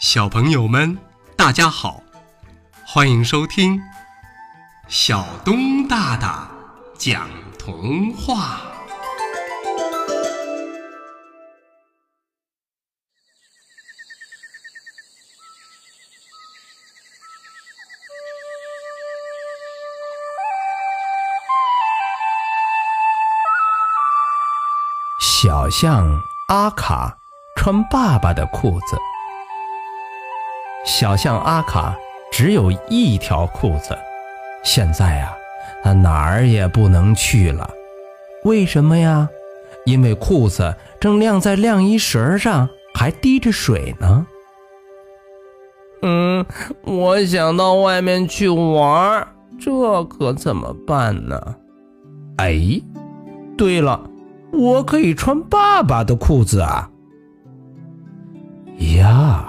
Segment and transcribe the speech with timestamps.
[0.00, 0.96] 小朋友们，
[1.36, 2.00] 大家好，
[2.86, 3.80] 欢迎收听
[4.86, 6.48] 小东大大
[6.96, 7.28] 讲
[7.58, 8.60] 童话。
[25.20, 26.08] 小象
[26.46, 27.18] 阿卡
[27.56, 28.96] 穿爸爸的裤子。
[30.88, 31.94] 小象阿卡
[32.32, 33.96] 只有一条裤子，
[34.64, 35.36] 现在啊，
[35.84, 37.70] 他哪儿也不能去了。
[38.44, 39.28] 为什么呀？
[39.84, 44.26] 因为裤子正晾在晾衣绳上，还滴着水呢。
[46.00, 46.44] 嗯，
[46.84, 49.28] 我想到外面去玩，
[49.60, 51.54] 这可怎么办呢？
[52.38, 52.80] 哎，
[53.58, 54.08] 对了。
[54.54, 56.88] 我可以穿爸爸的裤子啊！
[58.96, 59.47] 呀，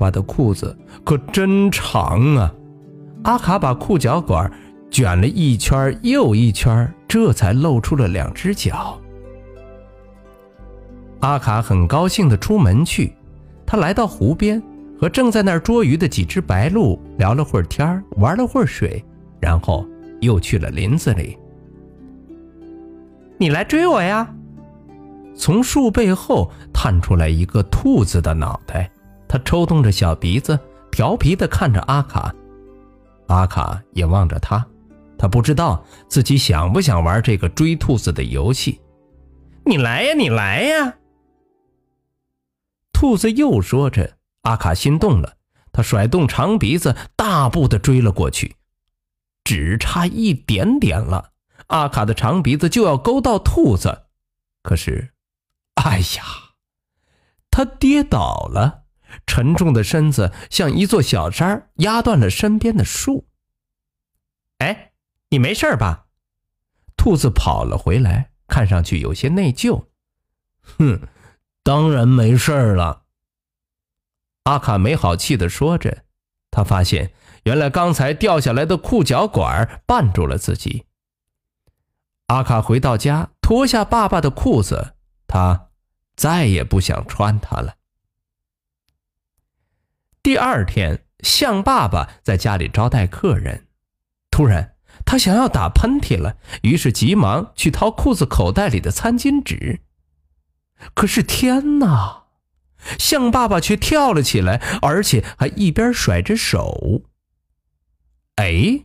[0.00, 2.54] 爸的裤子可真长啊！
[3.24, 4.50] 阿卡把裤脚管
[4.90, 8.98] 卷了一圈又一圈，这才露出了两只脚。
[11.20, 13.14] 阿卡很高兴地出门去，
[13.66, 14.60] 他来到湖边，
[14.98, 19.04] 和正在那儿捉鱼的几只白鹭聊了会儿天玩了会儿水，
[19.38, 19.86] 然后
[20.22, 21.36] 又去了林子里。
[23.36, 24.26] 你来追我呀！
[25.36, 28.90] 从树背后探出来一个兔子的脑袋，
[29.30, 30.58] 他抽动着小鼻子，
[30.90, 32.34] 调皮地看着阿卡。
[33.28, 34.66] 阿卡也望着他，
[35.16, 38.80] 他不知道自己想不想玩这个追兔子的游戏。
[39.64, 40.96] 你来呀，你来呀！
[42.92, 45.36] 兔子又说着，阿卡心动了，
[45.70, 48.56] 他甩动长鼻子，大步地追了过去，
[49.44, 51.30] 只差一点点了。
[51.68, 54.06] 阿卡的长鼻子就要勾到兔子，
[54.64, 55.12] 可是，
[55.74, 56.24] 哎呀，
[57.48, 58.79] 他跌倒了，
[59.26, 63.26] 沉重的身子像一座小山，压断了身边的树。
[64.58, 64.92] 哎，
[65.30, 66.06] 你没事吧？
[66.96, 69.86] 兔子跑了回来，看上去有些内疚。
[70.62, 71.00] 哼，
[71.62, 73.04] 当然没事了。
[74.44, 76.04] 阿卡没好气地说着，
[76.50, 77.12] 他发现
[77.44, 80.86] 原来刚才掉下来的裤脚管绊住了自己。
[82.26, 84.94] 阿卡回到家，脱下爸爸的裤子，
[85.26, 85.68] 他
[86.16, 87.76] 再也不想穿它了。
[90.30, 93.66] 第二天，象爸爸在家里招待客人，
[94.30, 99.80] 突然他想要打喷嚏了，于是急忙去掏裤子口袋里的餐巾纸。
[100.94, 102.26] 可是天哪，
[102.96, 107.02] 象爸爸却跳了起来，而且还一边甩着手。
[108.36, 108.84] 哎！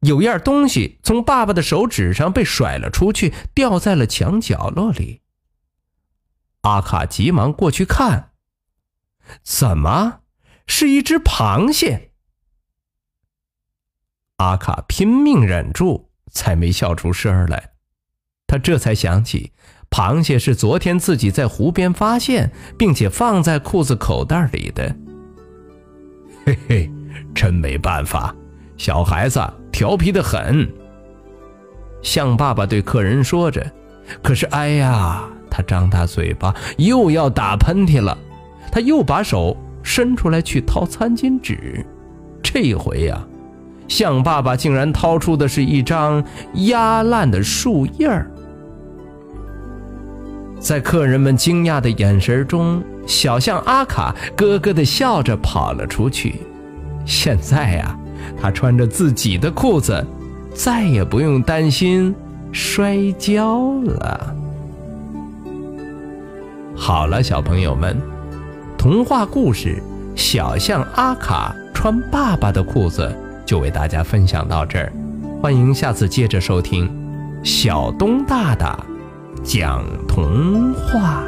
[0.00, 5.20] 有样东西从爸爸的手指上被甩了出去，掉在了墙角落里。
[6.62, 8.30] 阿卡急忙过去看，
[9.42, 10.20] 怎么
[10.68, 12.12] 是一只螃蟹？
[14.36, 17.70] 阿卡拼命忍住，才没笑出声来。
[18.46, 19.52] 他这才想起，
[19.90, 24.94] 螃蟹是昨天自己在湖边发现，并且放在裤子口袋里的。
[26.46, 26.90] 嘿嘿，
[27.34, 28.32] 真没办法，
[28.76, 29.40] 小孩子。
[29.70, 30.68] 调皮的很，
[32.02, 33.64] 象爸爸对客人说着。
[34.22, 38.16] 可是，哎呀，他张大嘴巴又要打喷嚏了。
[38.72, 41.84] 他又把手伸出来去掏餐巾纸，
[42.42, 43.26] 这回呀，
[43.88, 46.22] 象爸爸竟然掏出的是一张
[46.54, 48.30] 压烂的树叶儿。
[50.58, 56.42] 在客人们惊讶的眼神中，小象阿卡咯咯的笑着跑了出去。
[57.04, 57.98] 现在呀。
[58.40, 60.04] 他穿着自己的裤子，
[60.52, 62.14] 再也不用担心
[62.52, 64.36] 摔跤了。
[66.76, 67.96] 好了，小朋友们，
[68.78, 69.82] 童话故事
[70.16, 73.12] 《小象阿卡穿爸爸的裤子》
[73.44, 74.92] 就为大家分享到这儿，
[75.42, 76.88] 欢迎下次接着收听
[77.42, 78.78] 小东大大
[79.42, 81.24] 讲童话。